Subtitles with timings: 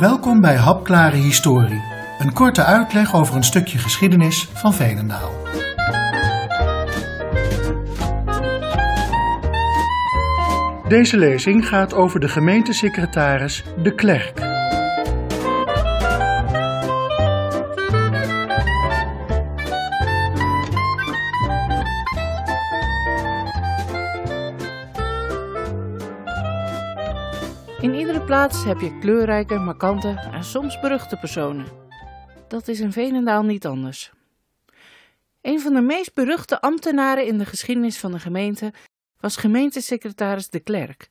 [0.00, 1.82] Welkom bij Hapklare Historie,
[2.18, 5.30] een korte uitleg over een stukje geschiedenis van Veenendaal.
[10.88, 14.49] Deze lezing gaat over de gemeentesecretaris De Klerk.
[27.80, 31.66] In iedere plaats heb je kleurrijke, markante en soms beruchte personen.
[32.48, 34.12] Dat is in Veenendaal niet anders.
[35.40, 38.72] Een van de meest beruchte ambtenaren in de geschiedenis van de gemeente
[39.20, 41.08] was gemeentesecretaris De Klerk.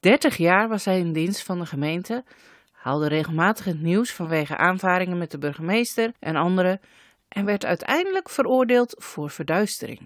[0.00, 2.24] Dertig jaar was hij in dienst van de gemeente,
[2.72, 6.80] haalde regelmatig het nieuws vanwege aanvaringen met de burgemeester en anderen
[7.28, 10.00] en werd uiteindelijk veroordeeld voor verduistering.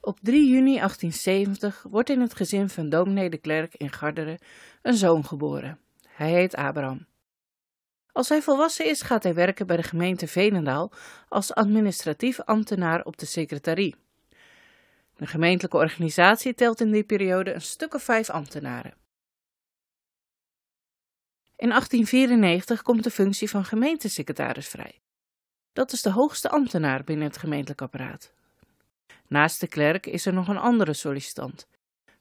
[0.00, 4.38] Op 3 juni 1870 wordt in het gezin van dominee de Klerk in Garderen
[4.82, 5.78] een zoon geboren.
[6.08, 7.06] Hij heet Abraham.
[8.12, 10.92] Als hij volwassen is, gaat hij werken bij de gemeente Veenendaal
[11.28, 13.94] als administratief ambtenaar op de secretarie.
[15.16, 18.94] De gemeentelijke organisatie telt in die periode een stuk of vijf ambtenaren.
[21.56, 25.00] In 1894 komt de functie van gemeentesecretaris vrij.
[25.72, 28.32] Dat is de hoogste ambtenaar binnen het gemeentelijk apparaat.
[29.26, 31.66] Naast de klerk is er nog een andere sollicitant.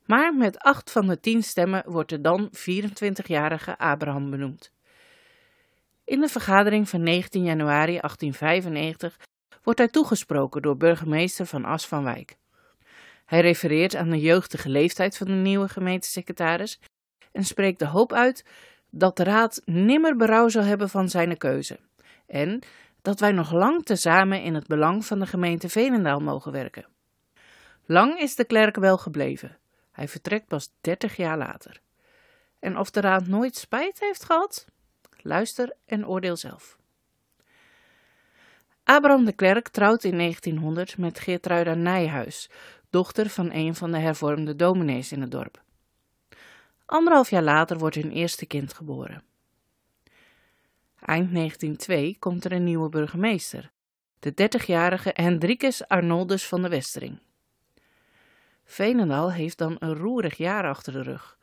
[0.06, 4.72] Maar met acht van de tien stemmen wordt de dan 24-jarige Abraham benoemd.
[6.06, 9.18] In de vergadering van 19 januari 1895
[9.64, 12.38] wordt hij toegesproken door burgemeester van As van Wijk.
[13.26, 16.80] Hij refereert aan de jeugdige leeftijd van de nieuwe gemeentesecretaris
[17.32, 18.46] en spreekt de hoop uit
[18.90, 21.80] dat de raad nimmer berouw zal hebben van zijn keuze
[22.28, 22.60] en
[23.08, 26.86] dat wij nog lang tezamen in het belang van de gemeente Veenendaal mogen werken.
[27.86, 29.58] Lang is de klerk wel gebleven.
[29.92, 31.82] Hij vertrekt pas 30 jaar later.
[32.60, 34.66] En of de raad nooit spijt heeft gehad?
[35.22, 36.78] Luister en oordeel zelf.
[38.84, 42.50] Abraham de Klerk trouwt in 1900 met Geertruida Nijhuis,
[42.90, 45.62] dochter van een van de hervormde dominees in het dorp.
[46.86, 49.27] Anderhalf jaar later wordt hun eerste kind geboren.
[51.02, 53.72] Eind 1902 komt er een nieuwe burgemeester,
[54.20, 57.20] de 30-jarige Hendrikus Arnoldus van de Westering.
[58.64, 61.38] Veenendaal heeft dan een roerig jaar achter de rug.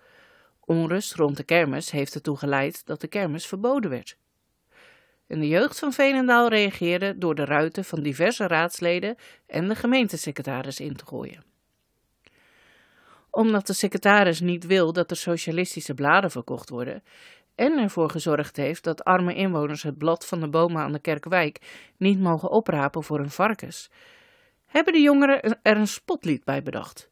[0.60, 4.16] Onrust rond de kermis heeft ertoe geleid dat de kermis verboden werd.
[5.26, 9.16] En de jeugd van Veenendaal reageerde door de ruiten van diverse raadsleden
[9.46, 11.44] en de gemeentesecretaris in te gooien.
[13.30, 17.02] Omdat de secretaris niet wil dat er socialistische bladen verkocht worden
[17.54, 21.90] en ervoor gezorgd heeft dat arme inwoners het blad van de bomen aan de Kerkwijk
[21.96, 23.90] niet mogen oprapen voor hun varkens,
[24.66, 27.10] hebben de jongeren er een spotlied bij bedacht.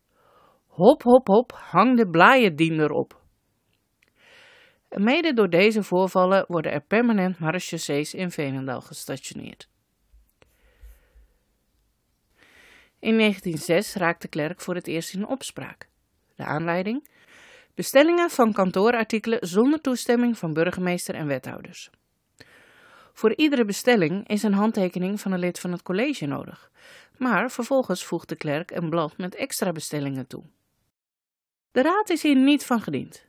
[0.67, 3.21] Hop, hop, hop, hang de blaaiendien erop.
[4.89, 9.69] Mede door deze voorvallen worden er permanent marechaussees in Veenendaal gestationeerd.
[12.99, 15.89] In 1906 raakt de klerk voor het eerst in opspraak.
[16.37, 17.09] De aanleiding?
[17.75, 21.91] Bestellingen van kantoorartikelen zonder toestemming van burgemeester en wethouders.
[23.13, 26.71] Voor iedere bestelling is een handtekening van een lid van het college nodig,
[27.17, 30.45] maar vervolgens voegt de klerk een blad met extra bestellingen toe.
[31.71, 33.27] De raad is hier niet van gediend.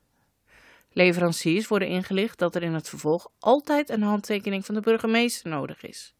[0.89, 5.83] Leveranciers worden ingelicht dat er in het vervolg altijd een handtekening van de burgemeester nodig
[5.83, 6.15] is.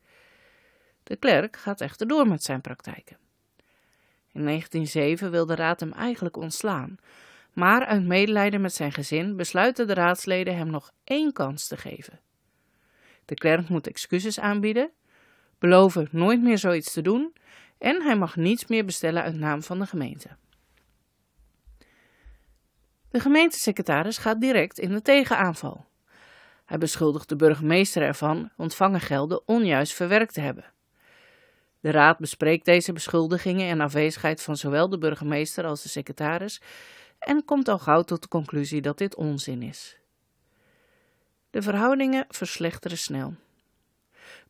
[1.03, 3.17] De klerk gaat echter door met zijn praktijken.
[4.31, 6.97] In 1907 wil de raad hem eigenlijk ontslaan,
[7.53, 12.19] maar uit medelijden met zijn gezin besluiten de raadsleden hem nog één kans te geven.
[13.25, 14.91] De klerk moet excuses aanbieden,
[15.59, 17.33] beloven nooit meer zoiets te doen
[17.77, 20.29] en hij mag niets meer bestellen uit naam van de gemeente.
[23.09, 25.85] De gemeentesecretaris gaat direct in de tegenaanval.
[26.65, 30.65] Hij beschuldigt de burgemeester ervan ontvangen gelden onjuist verwerkt te hebben.
[31.79, 36.61] De raad bespreekt deze beschuldigingen in afwezigheid van zowel de burgemeester als de secretaris
[37.25, 39.97] en komt al gauw tot de conclusie dat dit onzin is.
[41.49, 43.35] De verhoudingen verslechteren snel.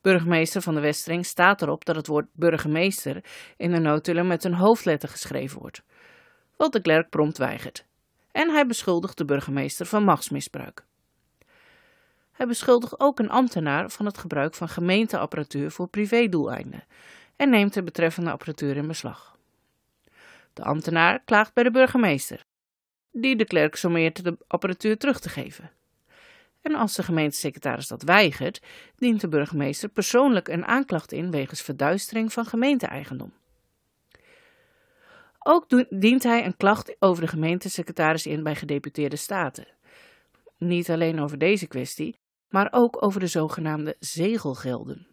[0.01, 3.23] Burgemeester van de Westering staat erop dat het woord burgemeester
[3.57, 5.83] in de notulen met een hoofdletter geschreven wordt,
[6.57, 7.85] wat de klerk prompt weigert
[8.33, 10.85] en hij beschuldigt de burgemeester van machtsmisbruik.
[12.31, 16.83] Hij beschuldigt ook een ambtenaar van het gebruik van gemeenteapparatuur voor privédoeleinden
[17.35, 19.37] en neemt de betreffende apparatuur in beslag.
[20.53, 22.43] De ambtenaar klaagt bij de burgemeester,
[23.13, 25.71] die de klerk sommeert de apparatuur terug te geven.
[26.61, 28.61] En als de gemeentesecretaris dat weigert,
[28.95, 33.33] dient de burgemeester persoonlijk een aanklacht in wegens verduistering van gemeenteeigendom.
[35.39, 39.67] Ook dient hij een klacht over de gemeentesecretaris in bij gedeputeerde staten.
[40.57, 42.19] niet alleen over deze kwestie,
[42.49, 45.07] maar ook over de zogenaamde zegelgelden.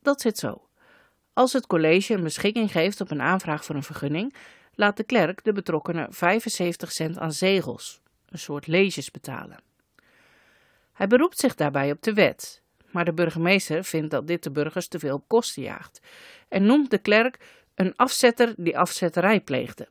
[0.00, 0.68] Dat zit zo.
[1.32, 4.34] Als het college een beschikking geeft op een aanvraag voor een vergunning,
[4.78, 9.60] laat de klerk de betrokkenen 75 cent aan zegels, een soort leges, betalen.
[10.92, 14.88] Hij beroept zich daarbij op de wet, maar de burgemeester vindt dat dit de burgers
[14.88, 16.00] te veel kosten jaagt
[16.48, 17.38] en noemt de klerk
[17.74, 19.88] een afzetter die afzetterij pleegde.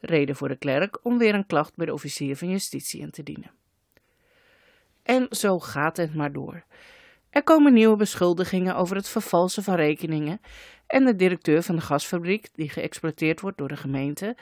[0.00, 3.22] Reden voor de klerk om weer een klacht bij de officier van justitie in te
[3.22, 3.50] dienen.
[5.02, 6.64] En zo gaat het maar door.
[7.36, 10.40] Er komen nieuwe beschuldigingen over het vervalsen van rekeningen
[10.86, 14.36] en de directeur van de gasfabriek, die geëxploiteerd wordt door de gemeente,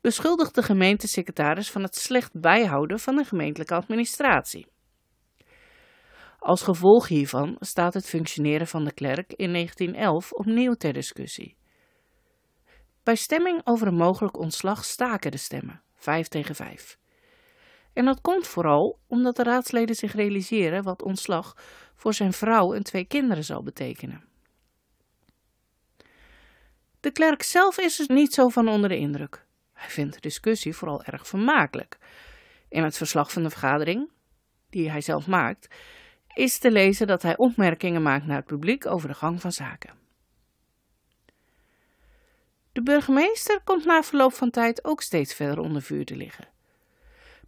[0.00, 4.66] beschuldigt de gemeentesecretaris van het slecht bijhouden van de gemeentelijke administratie.
[6.38, 11.56] Als gevolg hiervan staat het functioneren van de klerk in 1911 opnieuw ter discussie.
[13.02, 16.98] Bij stemming over een mogelijk ontslag staken de stemmen, 5 tegen 5.
[17.96, 21.56] En dat komt vooral omdat de raadsleden zich realiseren wat ontslag
[21.94, 24.24] voor zijn vrouw en twee kinderen zal betekenen.
[27.00, 29.46] De klerk zelf is er niet zo van onder de indruk.
[29.72, 31.98] Hij vindt de discussie vooral erg vermakelijk.
[32.68, 34.10] In het verslag van de vergadering,
[34.70, 35.74] die hij zelf maakt,
[36.34, 39.94] is te lezen dat hij opmerkingen maakt naar het publiek over de gang van zaken.
[42.72, 46.54] De burgemeester komt na verloop van tijd ook steeds verder onder vuur te liggen.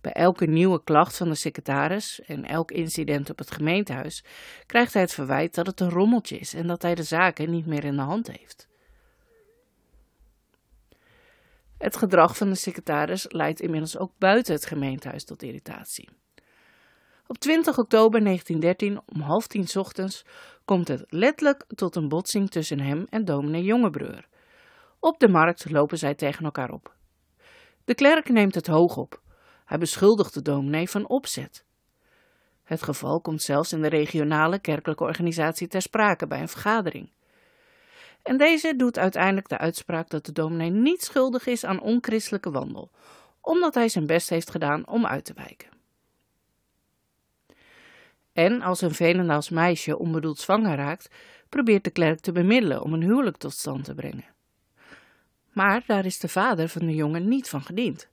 [0.00, 4.24] Bij elke nieuwe klacht van de secretaris en elk incident op het gemeentehuis
[4.66, 7.66] krijgt hij het verwijt dat het een rommeltje is en dat hij de zaken niet
[7.66, 8.68] meer in de hand heeft.
[11.78, 16.08] Het gedrag van de secretaris leidt inmiddels ook buiten het gemeentehuis tot irritatie.
[17.26, 20.24] Op 20 oktober 1913 om half tien ochtends
[20.64, 24.28] komt het letterlijk tot een botsing tussen hem en dominee Jongebreur.
[25.00, 26.94] Op de markt lopen zij tegen elkaar op.
[27.84, 29.20] De klerk neemt het hoog op.
[29.68, 31.64] Hij beschuldigt de dominee van opzet.
[32.64, 37.10] Het geval komt zelfs in de regionale kerkelijke organisatie ter sprake bij een vergadering.
[38.22, 42.90] En deze doet uiteindelijk de uitspraak dat de dominee niet schuldig is aan onchristelijke wandel,
[43.40, 45.68] omdat hij zijn best heeft gedaan om uit te wijken.
[48.32, 51.10] En als een Venendaals meisje onbedoeld zwanger raakt,
[51.48, 54.26] probeert de klerk te bemiddelen om een huwelijk tot stand te brengen.
[55.52, 58.08] Maar daar is de vader van de jongen niet van gediend.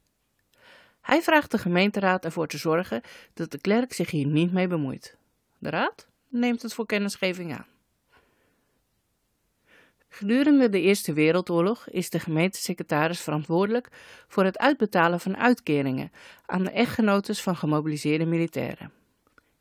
[1.05, 3.01] Hij vraagt de gemeenteraad ervoor te zorgen
[3.33, 5.17] dat de klerk zich hier niet mee bemoeit.
[5.57, 7.65] De raad neemt het voor kennisgeving aan.
[10.07, 13.89] Gedurende de Eerste Wereldoorlog is de gemeentesecretaris verantwoordelijk
[14.27, 16.11] voor het uitbetalen van uitkeringen
[16.45, 18.91] aan de echtgenotes van gemobiliseerde militairen.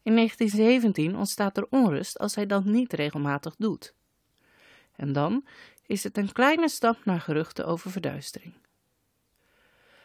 [0.03, 3.95] In 1917 ontstaat er onrust als hij dat niet regelmatig doet.
[4.97, 5.45] En dan
[5.87, 8.55] is het een kleine stap naar geruchten over verduistering.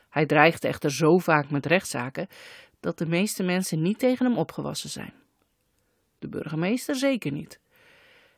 [0.10, 2.28] Hij dreigt echter zo vaak met rechtszaken
[2.80, 5.14] dat de meeste mensen niet tegen hem opgewassen zijn.
[6.20, 7.60] De burgemeester zeker niet.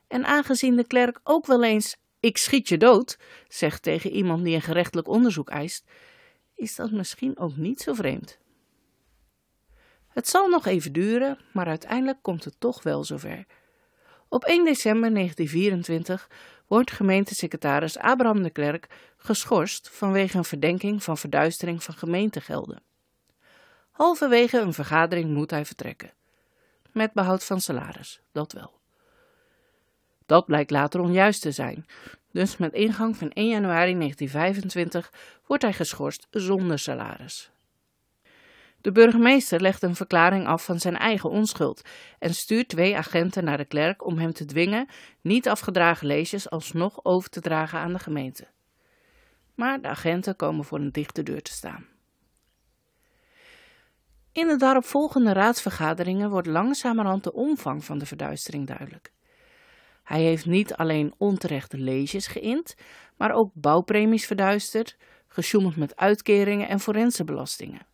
[0.08, 4.56] En aangezien de klerk ook wel eens ik schiet je dood zegt tegen iemand die
[4.56, 5.86] een gerechtelijk onderzoek eist,
[6.56, 8.40] is dat misschien ook niet zo vreemd.
[10.08, 13.46] Het zal nog even duren, maar uiteindelijk komt het toch wel zover.
[14.34, 16.30] Op 1 december 1924
[16.68, 22.82] wordt gemeentesecretaris Abraham de Klerk geschorst vanwege een verdenking van verduistering van gemeentegelden.
[23.92, 26.14] Halverwege een vergadering moet hij vertrekken.
[26.92, 28.80] Met behoud van salaris, dat wel.
[30.26, 31.86] Dat blijkt later onjuist te zijn,
[32.32, 35.12] dus met ingang van 1 januari 1925
[35.48, 37.52] wordt hij geschorst zonder salaris.
[38.82, 41.82] De burgemeester legt een verklaring af van zijn eigen onschuld
[42.20, 44.90] en stuurt twee agenten naar de klerk om hem te dwingen
[45.22, 48.48] niet afgedragen leesjes alsnog over te dragen aan de gemeente.
[49.56, 51.86] Maar de agenten komen voor een dichte deur te staan.
[54.32, 59.12] In de daaropvolgende raadsvergaderingen wordt langzamerhand de omvang van de verduistering duidelijk.
[60.04, 62.76] Hij heeft niet alleen onterechte leesjes geïnd,
[63.18, 64.98] maar ook bouwpremies verduisterd,
[65.28, 67.90] gesjoemeld met uitkeringen en forensebelastingen.